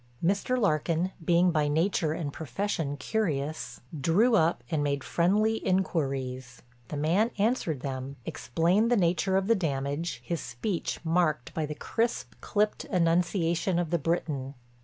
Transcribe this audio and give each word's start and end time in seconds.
Mr. 0.23 0.59
Larkin, 0.59 1.11
being 1.23 1.51
by 1.51 1.67
nature 1.67 2.11
and 2.11 2.33
profession 2.33 2.97
curious, 2.97 3.81
drew 3.95 4.35
up 4.35 4.63
and 4.71 4.83
made 4.83 5.03
friendly 5.03 5.57
inquiries. 5.63 6.63
The 6.87 6.97
man 6.97 7.29
answered 7.37 7.81
them, 7.81 8.15
explained 8.25 8.91
the 8.91 8.97
nature 8.97 9.37
of 9.37 9.45
the 9.45 9.53
damage, 9.53 10.19
his 10.25 10.41
speech 10.41 10.99
marked 11.03 11.53
by 11.53 11.67
the 11.67 11.75
crisp, 11.75 12.33
clipped 12.41 12.83
enunciation 12.85 13.77
of 13.77 13.91
the 13.91 13.99
Briton. 13.99 14.55